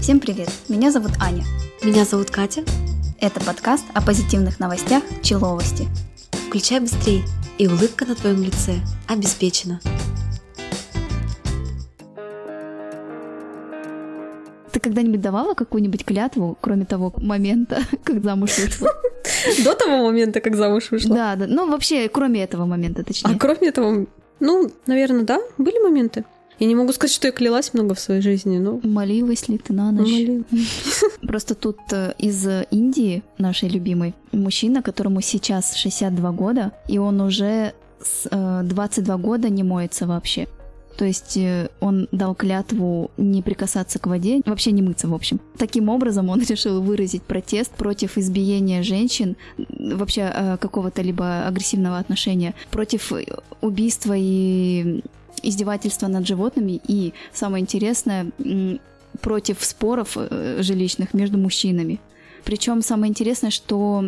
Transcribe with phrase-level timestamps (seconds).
[0.00, 0.48] Всем привет!
[0.68, 1.44] Меня зовут Аня.
[1.82, 2.62] Меня зовут Катя.
[3.20, 5.86] Это подкаст о позитивных новостях Человости.
[6.48, 7.22] Включай быстрее,
[7.58, 8.76] и улыбка на твоем лице
[9.06, 9.80] обеспечена.
[14.72, 18.88] Ты когда-нибудь давала какую-нибудь клятву, кроме того момента, как замуж вышла?
[19.64, 21.14] До того момента, как замуж вышла?
[21.14, 21.46] Да, да.
[21.48, 23.34] Ну, вообще, кроме этого момента, точнее.
[23.34, 24.06] А кроме этого,
[24.40, 26.24] ну, наверное, да, были моменты.
[26.58, 28.80] Я не могу сказать, что я клялась много в своей жизни, но...
[28.82, 30.10] Молилась ли ты на ночь?
[30.10, 30.46] Молилась.
[31.22, 37.74] Просто тут э, из Индии, нашей любимой, мужчина, которому сейчас 62 года, и он уже
[38.02, 40.48] с, э, 22 года не моется вообще.
[40.96, 45.40] То есть э, он дал клятву не прикасаться к воде, вообще не мыться, в общем.
[45.56, 49.36] Таким образом, он решил выразить протест против избиения женщин,
[49.68, 53.12] вообще э, какого-то либо агрессивного отношения, против
[53.60, 55.02] убийства и
[55.42, 58.30] издевательства над животными и, самое интересное,
[59.20, 62.00] против споров э, жилищных между мужчинами.
[62.44, 64.04] Причем самое интересное, что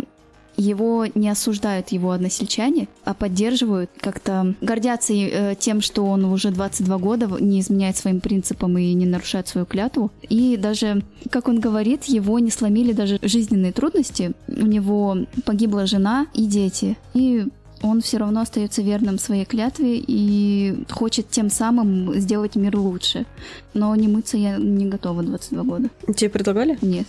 [0.57, 6.99] его не осуждают его односельчане, а поддерживают, как-то гордятся э, тем, что он уже 22
[6.99, 10.11] года не изменяет своим принципам и не нарушает свою клятву.
[10.29, 14.33] И даже, как он говорит, его не сломили даже жизненные трудности.
[14.49, 16.97] У него погибла жена и дети.
[17.15, 17.47] И
[17.83, 23.27] он все равно остается верным своей клятве и хочет тем самым сделать мир лучше.
[23.73, 25.89] Но не мыться я не готова 22 года.
[26.15, 26.79] Тебе предлагали?
[26.83, 27.07] Нет.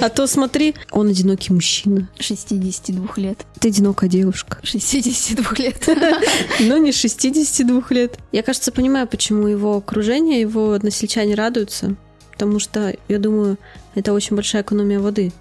[0.00, 2.08] А то смотри, он одинокий мужчина.
[2.18, 3.44] 62 лет.
[3.60, 4.58] Ты одинокая девушка.
[4.62, 5.88] 62 лет.
[6.60, 8.18] Но не 62 лет.
[8.32, 11.96] Я, кажется, понимаю, почему его окружение, его односельчане радуются.
[12.32, 13.58] Потому что, я думаю,
[13.94, 15.32] это очень большая экономия воды.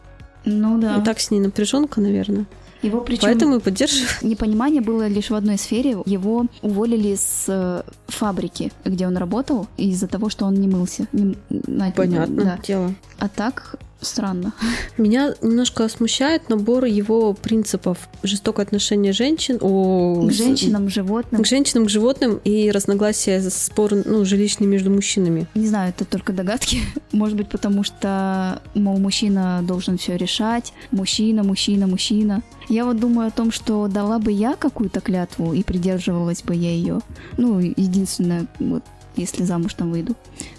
[0.46, 0.98] Ну да.
[0.98, 2.46] И так с ней напряженка, наверное.
[2.84, 4.08] Его причем Поэтому и поддерживаю.
[4.22, 5.98] непонимание было лишь в одной сфере.
[6.06, 11.08] Его уволили с э, фабрики, где он работал, из-за того, что он не мылся.
[11.14, 12.60] Не- на- Понятно, Да.
[12.66, 12.94] дело.
[13.20, 14.54] А так странно.
[14.98, 17.98] Меня немножко смущает набор его принципов.
[18.24, 21.42] Жестокое отношение женщин, о, К женщинам, животным.
[21.42, 25.48] к женщинам, к животным и разногласия, спор, ну, жилищный между мужчинами.
[25.56, 26.80] Не знаю, это только догадки.
[27.12, 30.74] Может быть, потому что, мол, мужчина должен все решать.
[30.92, 32.44] Мужчина, мужчина, мужчина.
[32.70, 36.72] Я вот думаю о том, что дала бы я какую-то клятву и придерживалась бы я
[36.72, 37.00] ее.
[37.38, 38.84] Ну, единственное, вот,
[39.16, 40.16] если замуж там выйду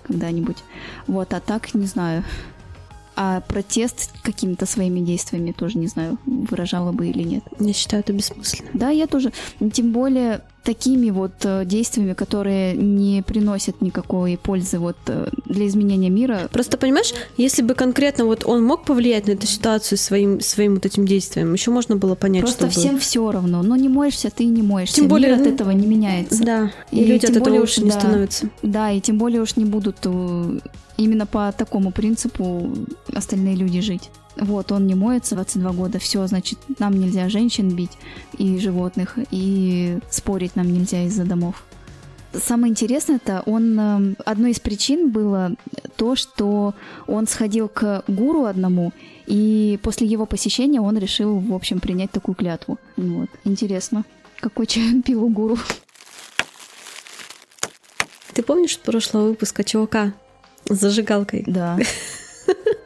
[0.06, 0.58] когда-нибудь.
[1.06, 2.24] Вот, а так не знаю.
[3.16, 7.44] А протест какими-то своими действиями тоже не знаю, выражала бы или нет.
[7.60, 8.70] Я считаю это бессмысленно.
[8.74, 9.32] Да, я тоже.
[9.72, 16.10] Тем более такими вот э, действиями, которые не приносят никакой пользы вот э, для изменения
[16.10, 16.48] мира.
[16.50, 20.86] Просто понимаешь, если бы конкретно вот он мог повлиять на эту ситуацию своим, своим вот
[20.86, 23.62] этим действием, еще можно было понять, Просто что всем все равно.
[23.62, 24.96] Но не моешься, ты и не моешься.
[24.96, 26.42] Тем более, Мир от ну, этого не меняется.
[26.42, 28.00] Да, и, И люди от этого лучше уж, не да.
[28.00, 28.48] становятся.
[28.62, 30.58] Да, и тем более уж не будут э,
[30.96, 32.72] именно по такому принципу
[33.12, 34.10] остальные люди жить.
[34.36, 37.92] Вот, он не моется 22 года, все, значит, нам нельзя женщин бить
[38.36, 41.64] и животных, и спорить нам нельзя из-за домов.
[42.32, 45.52] Самое интересное это он э, одной из причин было
[45.96, 46.74] то, что
[47.06, 48.92] он сходил к гуру одному,
[49.26, 52.78] и после его посещения он решил, в общем, принять такую клятву.
[52.96, 53.28] Вот.
[53.44, 54.04] Интересно,
[54.40, 55.58] какой чай пил у гуру?
[58.32, 60.12] Ты помнишь прошлого выпуска чувака
[60.68, 61.44] с зажигалкой?
[61.46, 61.78] Да.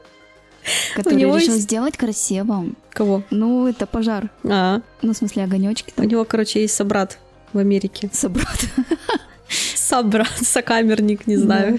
[1.04, 2.76] Который него решил есть- сделать красивым.
[2.90, 3.22] Кого?
[3.30, 4.30] Ну, это пожар.
[4.44, 7.18] А, Ну, в смысле, огонечки у него, короче, есть собрат
[7.52, 8.10] в Америке.
[8.12, 8.58] Собрат.
[9.76, 11.78] Собрат, сокамерник, не знаю.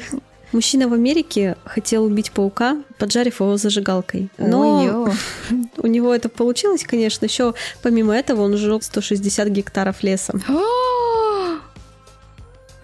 [0.51, 4.29] Мужчина в Америке хотел убить паука, поджарив его зажигалкой.
[4.39, 5.13] Но Ой-ё.
[5.77, 7.25] у него это получилось, конечно.
[7.25, 7.53] Еще
[7.83, 10.33] помимо этого он сжег 160 гектаров леса.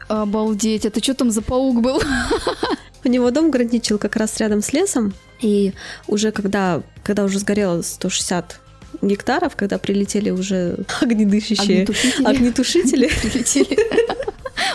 [0.08, 2.00] Обалдеть, это что там за паук был?
[3.06, 5.74] У него дом граничил как раз рядом с лесом, и
[6.08, 8.60] уже когда, когда уже сгорело 160
[9.04, 12.26] гектаров, когда прилетели уже огнедышащие Огнетушители.
[12.26, 13.78] огнетушители, Прилетели.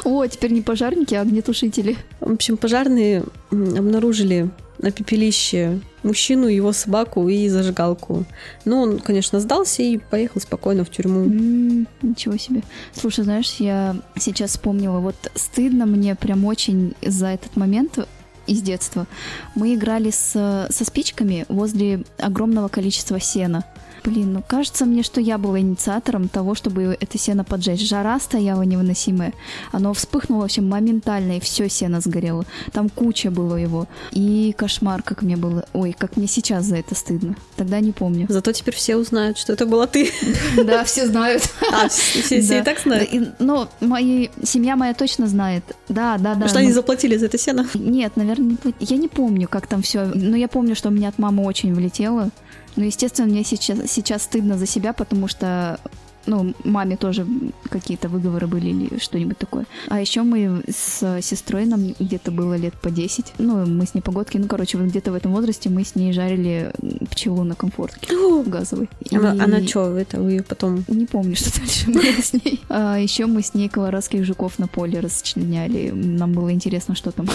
[0.04, 1.96] О, теперь не пожарники, а огнетушители.
[2.20, 4.48] в общем, пожарные обнаружили
[4.78, 8.24] на пепелище мужчину, его собаку и зажигалку.
[8.64, 11.20] Ну, он, конечно, сдался и поехал спокойно в тюрьму.
[11.24, 12.62] М, Ничего себе.
[12.94, 17.98] Слушай, знаешь, я сейчас вспомнила, вот стыдно мне прям очень за этот момент
[18.46, 19.06] из детства.
[19.54, 23.64] Мы играли с, со спичками возле огромного количества сена.
[24.04, 27.86] Блин, ну кажется мне, что я была инициатором того, чтобы это сено поджечь.
[27.86, 29.32] Жара стояла невыносимая.
[29.72, 32.44] Оно вспыхнуло вообще моментально, и все сено сгорело.
[32.72, 33.86] Там куча было его.
[34.12, 35.64] И кошмар, как мне было.
[35.72, 37.36] Ой, как мне сейчас за это стыдно.
[37.56, 38.26] Тогда не помню.
[38.28, 40.10] Зато теперь все узнают, что это была ты.
[40.64, 41.42] Да, все знают.
[41.72, 43.10] А, все и так знают.
[43.38, 45.64] Но моя семья моя точно знает.
[45.88, 46.48] Да, да, да.
[46.48, 47.66] Что они заплатили за это сено?
[47.74, 50.04] Нет, наверное, Я не помню, как там все.
[50.04, 52.30] Но я помню, что у меня от мамы очень влетело.
[52.76, 55.80] Ну, естественно, мне сейчас, сейчас стыдно за себя, потому что
[56.26, 57.26] ну, маме тоже
[57.68, 59.66] какие-то выговоры были или что-нибудь такое.
[59.88, 64.00] А еще мы с сестрой, нам где-то было лет по 10, ну, мы с ней
[64.00, 66.72] погодки, ну, короче, вот где-то в этом возрасте мы с ней жарили
[67.10, 68.08] пчелу на комфортке
[68.46, 68.88] газовой.
[69.12, 69.40] Она, И...
[69.40, 70.84] она что, это вы потом...
[70.88, 72.60] Не помню, что дальше было с ней.
[72.68, 75.90] А еще мы с ней колорадских жуков на поле расчленяли.
[75.90, 77.26] Нам было интересно, что там.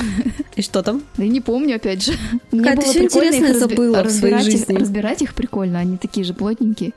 [0.55, 1.03] И что там?
[1.17, 2.13] Да я не помню, опять же.
[2.51, 3.75] Мне было прикольно их разби...
[3.75, 6.93] разбирать, их, разбирать их прикольно, они такие же плотненькие.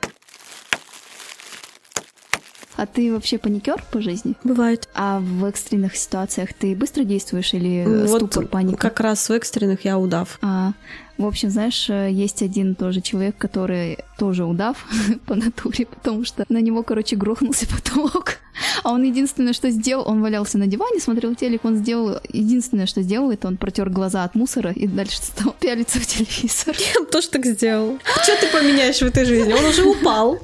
[2.79, 4.35] А ты вообще паникер по жизни?
[4.45, 4.87] Бывает.
[4.93, 8.77] А в экстренных ситуациях ты быстро действуешь или вот ступор, паника?
[8.77, 10.39] Как раз в экстренных я удав.
[10.41, 10.71] А,
[11.19, 14.87] в общем, знаешь, э, есть один тоже человек, который тоже удав
[15.25, 18.37] по натуре, потому что на него, короче, грохнулся потолок.
[18.83, 23.01] А он единственное, что сделал, он валялся на диване, смотрел телек, он сделал, единственное, что
[23.01, 26.73] сделал, это он протер глаза от мусора и дальше стал пялиться в телевизор.
[26.79, 27.99] Я тоже так сделал.
[28.23, 29.51] Что ты поменяешь в этой жизни?
[29.51, 30.39] Он уже упал.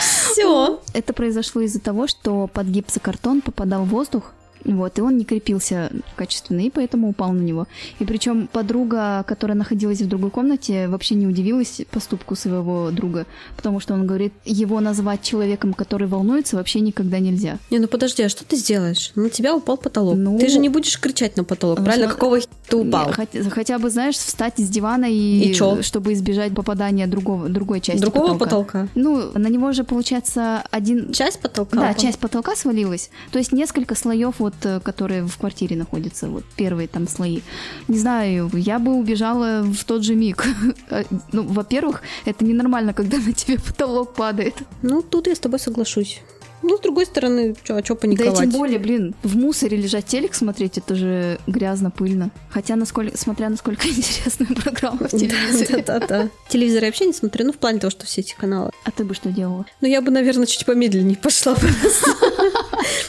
[0.00, 0.80] Все.
[0.92, 4.32] Это произошло из-за того, что под гипсокартон попадал воздух,
[4.64, 7.66] вот, и он не крепился качественно, и поэтому упал на него.
[7.98, 13.26] И причем подруга, которая находилась в другой комнате, вообще не удивилась поступку своего друга,
[13.56, 17.58] потому что он говорит, его назвать человеком, который волнуется, вообще никогда нельзя.
[17.70, 19.12] Не, ну подожди, а что ты сделаешь?
[19.14, 20.16] На тебя упал потолок.
[20.16, 22.08] Ну, ты же не будешь кричать на потолок, ну, правильно?
[22.08, 23.12] Какого ты упал?
[23.12, 25.82] Хотя, хотя бы, знаешь, встать с дивана и, и чё?
[25.82, 28.84] чтобы избежать попадания другого, другой части Другого потолка.
[28.84, 28.88] потолка?
[28.94, 31.12] Ну, на него же, получается, один...
[31.12, 31.76] Часть потолка?
[31.76, 33.10] Да, часть потолка свалилась.
[33.32, 37.40] То есть несколько слоев вот вот, э, которые в квартире находятся, вот первые там слои.
[37.88, 40.46] Не знаю, я бы убежала в тот же миг.
[40.90, 44.54] Э, ну, во-первых, это ненормально, когда на тебе потолок падает.
[44.82, 46.20] Ну, тут я с тобой соглашусь.
[46.62, 48.34] Ну, с другой стороны, чё, а чё паниковать?
[48.34, 52.30] Да и тем более, блин, в мусоре лежать телек смотреть, это же грязно, пыльно.
[52.50, 55.82] Хотя, насколько, смотря насколько интересная программа в телевизоре.
[55.86, 56.28] Да-да-да.
[56.48, 58.70] Телевизор я вообще не смотрю, ну, в плане того, что все эти каналы.
[58.84, 59.64] А ты бы что делала?
[59.80, 61.68] Ну, я бы, наверное, чуть помедленнее пошла бы.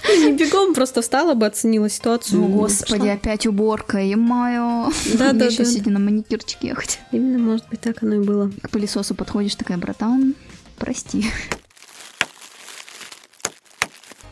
[0.07, 2.43] Ну, не бегом, просто встала бы, оценила ситуацию.
[2.43, 4.91] Господи, опять уборка, и мое.
[5.13, 6.99] Да, да, еще сегодня на маникюрчик ехать.
[7.11, 8.51] Именно, может быть, так оно и было.
[8.61, 10.35] К пылесосу подходишь, такая, братан,
[10.77, 11.25] прости.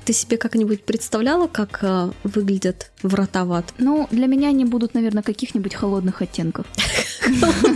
[0.10, 3.76] Ты себе как-нибудь представляла, как э, выглядят врата в ад?
[3.78, 6.66] Ну, для меня они будут, наверное, каких-нибудь холодных оттенков.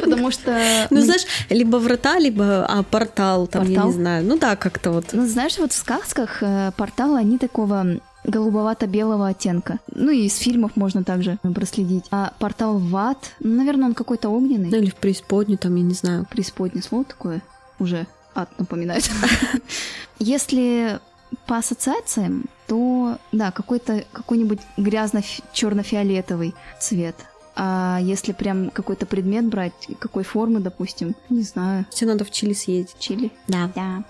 [0.00, 0.86] Потому что...
[0.90, 4.24] Ну, знаешь, либо врата, либо а, портал, там, я не знаю.
[4.24, 5.06] Ну да, как-то вот.
[5.12, 9.78] Ну, знаешь, вот в сказках э, порталы, они такого голубовато-белого оттенка.
[9.92, 12.04] Ну и из фильмов можно также проследить.
[12.10, 14.70] А портал в ад, ну, наверное, он какой-то огненный.
[14.70, 16.26] Ну или в преисподнюю, там, я не знаю.
[16.30, 17.42] Преисподнее слово такое
[17.78, 19.10] уже ад напоминает.
[20.18, 21.00] Если
[21.46, 27.16] по ассоциациям, то да, какой-то какой-нибудь грязно-черно-фиолетовый цвет.
[27.56, 31.86] А если прям какой-то предмет брать, какой формы, допустим, не знаю.
[31.90, 32.96] Тебе надо в Чили съездить.
[32.98, 33.30] Чили?
[33.48, 33.70] Да.
[33.74, 34.04] Да.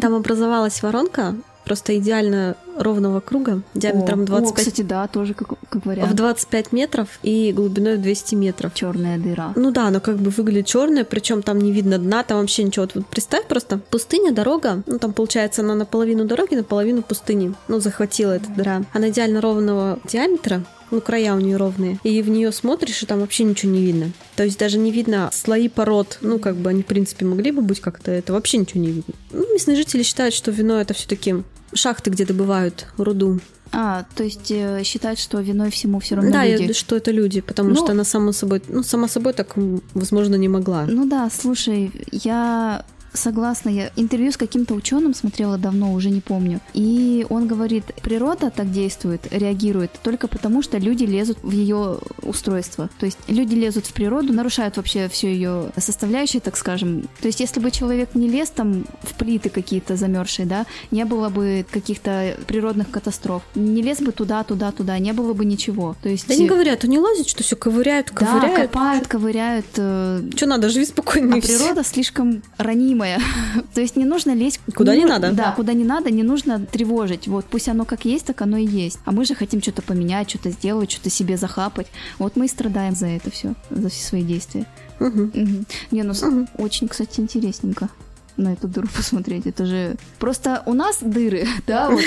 [0.00, 4.50] Там образовалась воронка, просто идеально ровного круга, диаметром о, 25...
[4.50, 6.10] О, кстати, да, тоже как, как вариант.
[6.10, 8.74] В 25 метров и глубиной в 200 метров.
[8.74, 9.52] Черная дыра.
[9.56, 12.84] Ну да, но как бы выглядит черная, причем там не видно дна, там вообще ничего.
[12.84, 17.54] Вот, вот представь просто, пустыня, дорога, ну там получается она наполовину дороги, наполовину пустыни.
[17.68, 18.82] Ну, захватила эта дыра.
[18.92, 21.98] Она идеально ровного диаметра, ну, края у нее ровные.
[22.04, 24.12] И в нее смотришь, и там вообще ничего не видно.
[24.36, 26.18] То есть даже не видно слои пород.
[26.20, 29.14] Ну, как бы они, в принципе, могли бы быть как-то, это вообще ничего не видно.
[29.32, 31.36] Ну, местные жители считают, что вино это все-таки
[31.74, 33.40] шахты, где добывают руду.
[33.74, 36.68] А, то есть э, считают, что виной всему все равно да, люди.
[36.68, 39.54] Да, что это люди, потому ну, что она сама собой, ну, сама собой так,
[39.94, 40.84] возможно, не могла.
[40.84, 42.84] Ну да, слушай, я
[43.14, 46.60] Согласна, я интервью с каким-то ученым смотрела давно, уже не помню.
[46.72, 52.88] И он говорит, природа так действует, реагирует только потому, что люди лезут в ее устройство.
[52.98, 57.02] То есть люди лезут в природу, нарушают вообще все ее составляющие, так скажем.
[57.20, 61.28] То есть если бы человек не лез там в плиты какие-то замерзшие, да, не было
[61.28, 63.42] бы каких-то природных катастроф.
[63.54, 65.96] Не лез бы туда, туда, туда, не было бы ничего.
[66.02, 66.28] То есть...
[66.28, 68.56] Да не говорят, они лазят, что все ковыряют, ковыряют.
[68.56, 69.66] Да, копают, ковыряют.
[69.76, 71.36] Э, что надо, живи спокойно.
[71.36, 73.20] А природа слишком ранима любимое.
[73.74, 74.60] То есть не нужно лезть...
[74.74, 75.32] Куда не надо.
[75.32, 77.28] Да, куда не надо, не нужно тревожить.
[77.28, 78.98] Вот пусть оно как есть, так оно и есть.
[79.04, 81.86] А мы же хотим что-то поменять, что-то сделать, что-то себе захапать.
[82.18, 84.66] Вот мы и страдаем за это все, за все свои действия.
[85.00, 86.12] Не, ну
[86.58, 87.88] очень, кстати, интересненько
[88.36, 89.46] на эту дыру посмотреть.
[89.46, 92.00] Это же просто у нас дыры, да, вот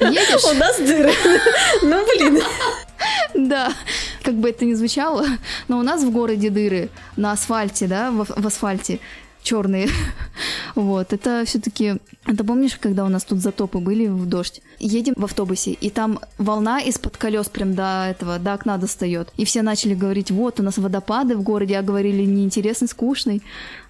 [0.00, 1.12] едешь, У нас дыры.
[1.82, 2.42] Ну, блин.
[3.48, 3.72] да,
[4.22, 5.26] как бы это ни звучало,
[5.68, 9.00] но у нас в городе дыры на асфальте, да, в, в асфальте
[9.48, 9.88] черные.
[10.74, 11.96] Вот, это все-таки...
[12.24, 14.60] Ты помнишь, когда у нас тут затопы были в дождь?
[14.78, 19.32] Едем в автобусе, и там волна из-под колес прям до этого, до окна достает.
[19.36, 23.42] И все начали говорить, вот, у нас водопады в городе, а говорили, неинтересный, скучный.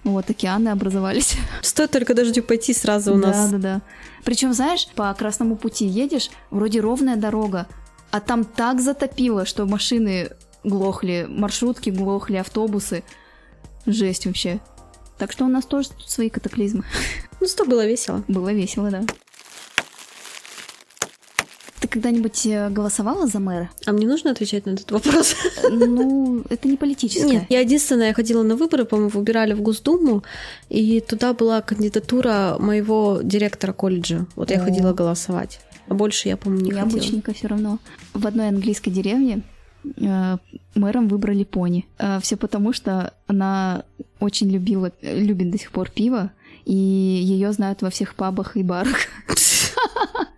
[0.03, 1.35] Вот, океаны образовались.
[1.61, 3.81] Стоит только дождю пойти, сразу у нас Да, да, да.
[4.23, 7.67] Причем, знаешь, по Красному пути едешь, вроде ровная дорога,
[8.09, 10.31] а там так затопило, что машины
[10.63, 13.03] глохли, маршрутки глохли, автобусы.
[13.85, 14.59] Жесть вообще.
[15.19, 16.85] Так что у нас тоже тут свои катаклизмы.
[17.41, 18.23] Ну, что было весело.
[18.27, 19.03] Было весело, да.
[21.79, 23.69] Ты когда-нибудь э, голосовала за мэра?
[23.85, 25.35] А мне нужно отвечать на этот вопрос?
[25.69, 27.25] Ну, это не политическое.
[27.25, 30.23] Нет, я единственная ходила на выборы, по-моему, выбирали в Госдуму,
[30.69, 34.25] и туда была кандидатура моего директора колледжа.
[34.35, 34.65] Вот я О.
[34.65, 35.59] ходила голосовать.
[35.87, 36.87] А больше я, по-моему, не ходила.
[36.87, 37.79] Необычненько все равно.
[38.13, 41.87] В одной английской деревне э, мэром выбрали пони.
[42.21, 43.83] все потому, что она
[44.19, 46.31] очень любила, любит до сих пор пиво,
[46.65, 48.97] и ее знают во всех пабах и барах.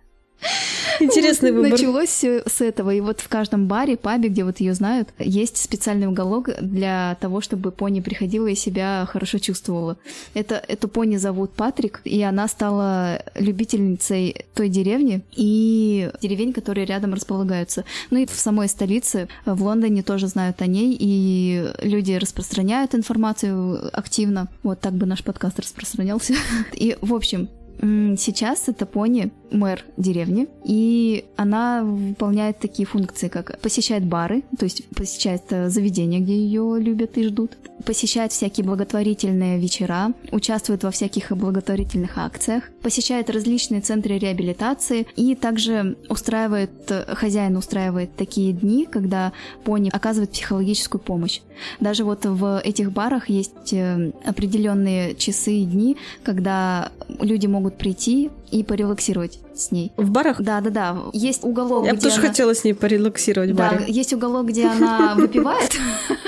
[1.02, 1.72] Интересный выбор.
[1.72, 2.90] Началось все с этого.
[2.94, 7.40] И вот в каждом баре, пабе, где вот ее знают, есть специальный уголок для того,
[7.40, 9.96] чтобы пони приходила и себя хорошо чувствовала.
[10.34, 17.14] Это, эту пони зовут Патрик, и она стала любительницей той деревни и деревень, которые рядом
[17.14, 17.84] располагаются.
[18.10, 23.90] Ну и в самой столице, в Лондоне тоже знают о ней, и люди распространяют информацию
[23.92, 24.48] активно.
[24.62, 26.34] Вот так бы наш подкаст распространялся.
[26.72, 27.48] И, в общем,
[27.80, 34.88] Сейчас это пони мэр деревни, и она выполняет такие функции, как посещает бары, то есть
[34.88, 41.32] посещает э, заведения, где ее любят и ждут, посещает всякие благотворительные вечера, участвует во всяких
[41.32, 49.32] благотворительных акциях, посещает различные центры реабилитации и также устраивает, э, хозяин устраивает такие дни, когда
[49.64, 51.40] пони оказывает психологическую помощь.
[51.80, 58.30] Даже вот в этих барах есть э, определенные часы и дни, когда люди могут прийти
[58.50, 59.92] и порелаксировать с ней.
[59.96, 60.40] В барах?
[60.40, 60.98] Да, да, да.
[61.12, 62.28] Есть уголок, Я бы где тоже она...
[62.28, 63.84] хотела с ней порелаксировать в Да, баре.
[63.88, 65.72] есть уголок, где она выпивает.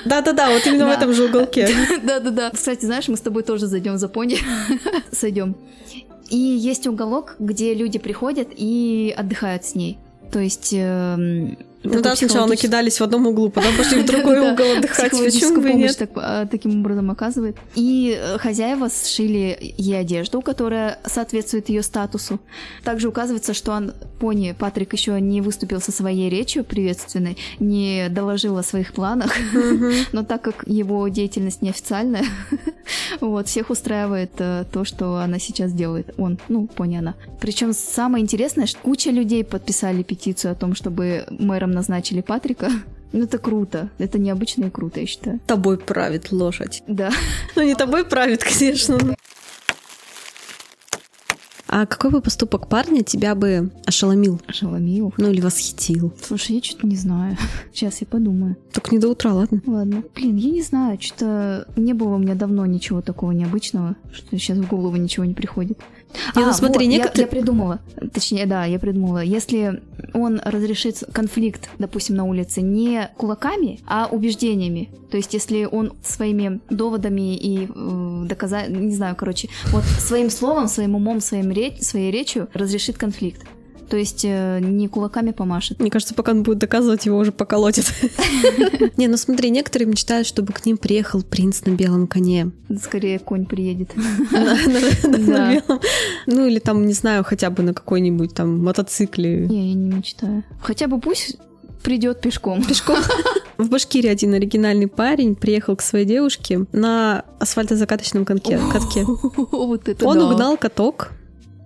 [0.05, 1.69] Да-да-да, вот именно в этом же уголке.
[2.03, 2.50] Да, да, да.
[2.50, 4.38] Кстати, знаешь, мы с тобой тоже зайдем за пони.
[5.12, 5.57] Сойдем.
[6.31, 9.99] И есть уголок, где люди приходят и отдыхают с ней.
[10.33, 10.75] То есть...
[11.85, 15.11] Ну да, сначала накидались в одном углу, потом пошли в другой угол отдыхать.
[15.11, 16.11] Почему бы нет?
[16.17, 17.57] а, таким образом оказывает.
[17.75, 22.41] И э, хозяева сшили ей одежду, которая соответствует ее статусу.
[22.85, 28.57] Также указывается, что он, пони Патрик еще не выступил со своей речью приветственной, не доложил
[28.57, 29.33] о своих планах,
[30.12, 32.25] но так как его деятельность неофициальная,
[33.21, 36.14] вот, всех устраивает э, то, что она сейчас делает.
[36.17, 37.14] Он, ну, пони она.
[37.41, 42.71] Причем самое интересное, что куча людей подписали петицию о том, чтобы мэром назначили Патрика.
[43.12, 43.90] Ну, это круто.
[43.99, 45.40] Это необычно и круто, я считаю.
[45.47, 46.83] Тобой правит лошадь.
[46.88, 47.11] Да.
[47.54, 48.99] Ну, не тобой правит, конечно.
[51.76, 54.40] А какой бы поступок парня тебя бы ошеломил?
[54.47, 55.12] Ошеломил.
[55.16, 56.12] Ну, или восхитил?
[56.23, 57.37] Слушай, я что-то не знаю.
[57.73, 58.57] Сейчас я подумаю.
[58.73, 59.61] Только не до утра, ладно?
[59.66, 60.04] Ладно.
[60.14, 64.59] Блин, я не знаю, что-то не было у меня давно ничего такого необычного, что сейчас
[64.59, 65.81] в голову ничего не приходит.
[66.37, 67.80] Не, ну смотри, вот, я- некоторые- я, придумала.
[68.12, 69.23] Точнее, да, я придумала.
[69.23, 74.90] Если он разрешит конфликт, допустим, на улице не кулаками, а убеждениями.
[75.11, 78.66] То есть, если он своими доводами и э, доказа...
[78.68, 83.42] не знаю, короче, вот своим словом, своим умом, своим ре- своей речью разрешит конфликт.
[83.88, 85.79] То есть э, не кулаками помашет.
[85.81, 87.87] Мне кажется, пока он будет доказывать, его уже поколотят.
[88.97, 92.50] Не, ну смотри, некоторые мечтают, чтобы к ним приехал принц на белом коне.
[92.83, 93.91] Скорее конь приедет.
[96.26, 99.47] Ну или там, не знаю, хотя бы на какой-нибудь там мотоцикле.
[99.47, 100.43] Не, я не мечтаю.
[100.61, 101.37] Хотя бы пусть
[101.83, 102.64] придет пешком.
[102.64, 102.99] Пешком.
[103.59, 109.05] В Башкирии один оригинальный парень приехал к своей девушке на асфальтозакаточном конке- катке.
[109.05, 111.12] Вот это Он угнал каток,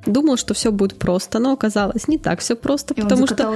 [0.06, 3.54] думал, что все будет просто, но оказалось не так все просто, И потому что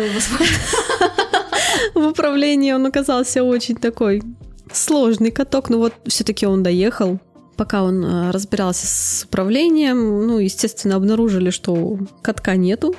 [1.95, 4.23] в управлении он оказался очень такой
[4.73, 7.19] сложный каток, но вот все-таки он доехал,
[7.57, 12.95] Пока он э, разбирался с управлением, ну, естественно, обнаружили, что катка нету.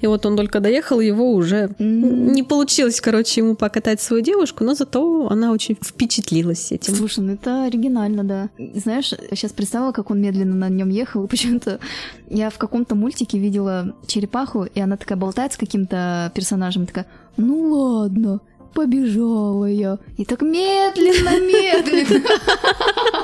[0.00, 2.32] И вот он только доехал, его уже М.
[2.32, 6.94] не получилось, короче, ему покатать свою девушку, но зато она очень впечатлилась этим.
[6.94, 8.48] Слушай, ну это оригинально, да.
[8.74, 11.80] Знаешь, сейчас представила, как он медленно на нем ехал, и почему-то
[12.28, 17.70] я в каком-то мультике видела черепаху, и она такая болтает с каким-то персонажем, такая, ну
[17.70, 18.40] ладно,
[18.74, 19.98] побежала я.
[20.18, 22.28] И так медленно, медленно.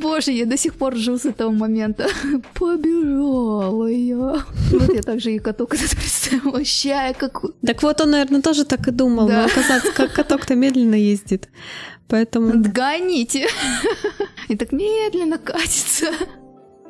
[0.00, 2.08] Боже, я до сих пор ржу с этого момента.
[2.54, 4.44] Побежала я.
[4.72, 6.64] Вот я также и каток этот представила.
[6.64, 7.42] Ща как...
[7.64, 9.40] Так вот он, наверное, тоже так и думал, Да.
[9.42, 11.48] но оказаться, как каток-то медленно ездит.
[12.08, 13.46] Поэтому Дгоните.
[14.48, 16.06] И так медленно катится.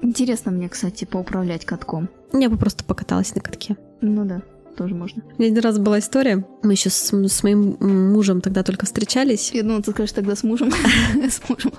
[0.03, 2.09] Интересно мне, кстати, поуправлять катком.
[2.33, 3.77] я бы просто покаталась на катке.
[4.03, 4.43] Ну да,
[4.77, 5.23] тоже можно.
[5.39, 6.47] У меня один раз была история.
[6.63, 9.53] Мы еще с, с моим мужем тогда только встречались.
[9.53, 10.71] Я думала, ты скажешь тогда с мужем.
[11.31, 11.73] С мужем.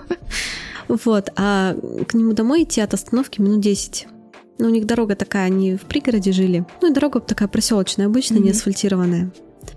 [0.88, 1.76] Вот, а
[2.08, 4.08] к нему домой идти от остановки минут 10.
[4.60, 6.66] Ну, у них дорога такая, они в пригороде жили.
[6.82, 8.58] Ну, и дорога такая проселочная, обычная, не Мгм.
[8.58, 9.32] асфальтированная.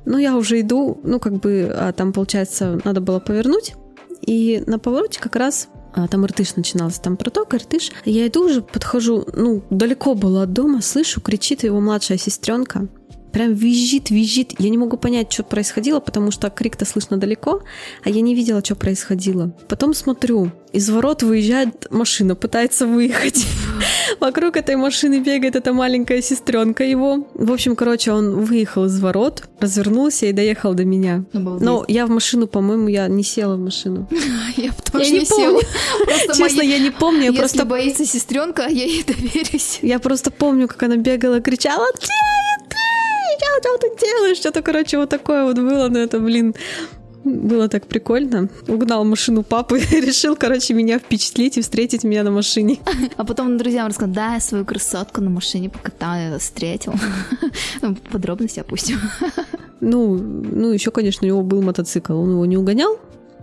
[0.06, 3.74] Ну, я уже иду, ну, как бы, а там, получается, надо было повернуть.
[4.22, 7.90] И на повороте как раз а, там Иртыш начинался, там проток, Иртыш.
[8.04, 12.86] Я иду уже, подхожу, ну, далеко было от дома, слышу, кричит его младшая сестренка.
[13.32, 14.54] Прям визжит, визжит.
[14.58, 17.62] Я не могу понять, что происходило, потому что крик-то слышно далеко,
[18.04, 19.52] а я не видела, что происходило.
[19.68, 23.44] Потом смотрю, из ворот выезжает машина, пытается выехать.
[24.20, 27.28] Вокруг этой машины бегает эта маленькая сестренка его.
[27.34, 31.24] В общем, короче, он выехал из ворот, развернулся и доехал до меня.
[31.32, 31.64] Обалдеть.
[31.64, 34.08] Но я в машину, по-моему, я не села в машину.
[34.56, 35.60] я тоже Я не не села.
[36.36, 39.78] Честно, я не помню, Если просто боится сестренка, я ей доверюсь.
[39.82, 42.06] Я просто помню, как она бегала, кричала «Ты,
[43.40, 46.54] ты, что, ты делаешь?» Что-то, короче, вот такое вот было, но это, блин,
[47.24, 48.48] было так прикольно.
[48.68, 52.78] Угнал машину папы решил, короче, меня впечатлить и встретить меня на машине.
[53.16, 56.94] А потом друзьям рассказал, да, я свою красотку на машине покатал, я встретил.
[57.82, 58.98] Ну, Подробности опустим.
[59.80, 62.98] Ну, ну, еще, конечно, у него был мотоцикл, он его не угонял,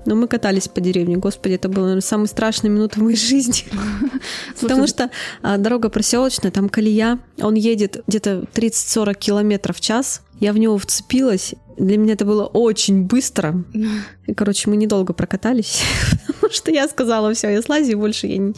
[0.08, 1.18] но мы катались по деревне.
[1.18, 3.66] Господи, это было, наверное, самые страшные минуты в моей жизни.
[4.62, 5.12] Потому что
[5.44, 10.22] а, дорога проселочная, там колея, он едет где-то 30-40 километров в час.
[10.40, 11.56] Я в него вцепилась.
[11.78, 13.64] Для меня это было очень быстро.
[14.28, 15.84] И, короче, мы недолго прокатались,
[16.28, 18.54] потому что я сказала, все, я слазю, больше я не,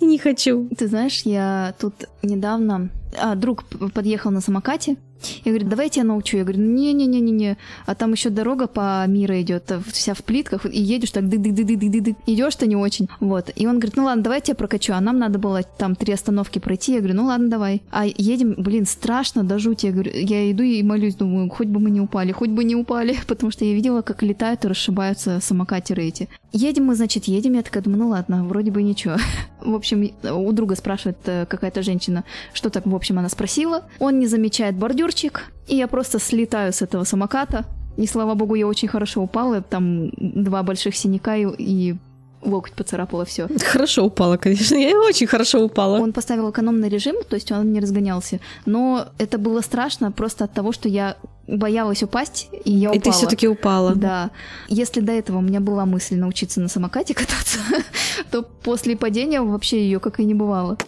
[0.00, 0.68] не хочу.
[0.78, 2.90] Ты знаешь, я тут недавно...
[3.18, 4.96] А, друг подъехал на самокате.
[5.44, 6.36] Я говорю, давайте я научу.
[6.36, 7.56] Я говорю, не-не-не-не-не.
[7.86, 11.40] А там еще дорога по миру идет, а, вся в плитках, и едешь так дык
[11.40, 13.08] дык дык дык дык дык Идешь-то не очень.
[13.20, 13.50] Вот.
[13.56, 14.92] И он говорит, ну ладно, давайте я прокачу.
[14.92, 16.92] А нам надо было там три остановки пройти.
[16.92, 17.82] Я говорю, ну ладно, давай.
[17.90, 19.86] А едем, блин, страшно до жути.
[19.86, 22.76] Я говорю, я иду и молюсь, думаю, хоть бы мы не упали, хоть бы не
[22.76, 23.16] упали.
[23.26, 26.28] Потому что я видела, как летают и расшибаются самокатеры эти.
[26.52, 27.54] Едем мы, значит, едем.
[27.54, 29.16] Я такая думаю, ну ладно, вроде бы ничего.
[29.60, 33.84] В общем, у друга спрашивает э, какая-то женщина, что так, в общем, она спросила.
[34.00, 34.76] Он не замечает
[35.12, 37.64] бордюрчик, и я просто слетаю с этого самоката.
[37.98, 39.60] И слава богу, я очень хорошо упала.
[39.60, 41.96] Там два больших синяка и, и
[42.42, 43.48] локоть поцарапала все.
[43.72, 44.76] Хорошо упала, конечно.
[44.76, 45.98] Я очень хорошо упала.
[45.98, 48.40] Он поставил экономный режим, то есть он не разгонялся.
[48.66, 53.02] Но это было страшно просто от того, что я боялась упасть, и я И упала.
[53.02, 53.94] ты все-таки упала.
[53.94, 54.30] Да.
[54.68, 57.58] Если до этого у меня была мысль научиться на самокате кататься,
[58.30, 60.78] то после падения вообще ее как и не бывало.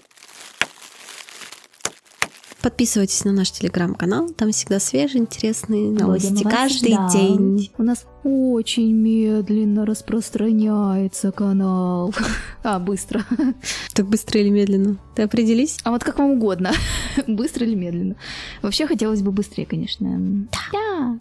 [2.65, 7.13] Подписывайтесь на наш телеграм-канал, там всегда свежие, интересные новости Будем вас каждый ждать.
[7.13, 7.71] день.
[7.77, 12.15] У нас очень медленно распространяется канал.
[12.63, 13.23] А, быстро.
[13.93, 14.97] Так быстро или медленно?
[15.15, 15.77] Ты определись?
[15.85, 16.73] А вот как вам угодно.
[17.27, 18.17] Быстро или медленно.
[18.63, 20.49] Вообще хотелось бы быстрее, конечно.
[20.73, 21.21] Да.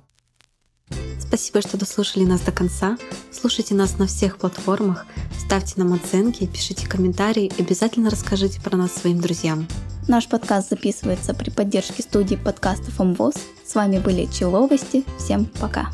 [1.20, 2.98] Спасибо, что дослушали нас до конца.
[3.32, 5.06] Слушайте нас на всех платформах,
[5.38, 9.68] ставьте нам оценки, пишите комментарии и обязательно расскажите про нас своим друзьям.
[10.08, 13.36] Наш подкаст записывается при поддержке студии подкастов МВОЗ.
[13.66, 15.06] С вами были Человости.
[15.18, 15.92] Всем пока.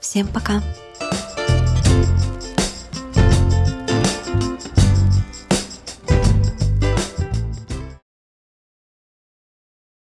[0.00, 0.62] Всем пока!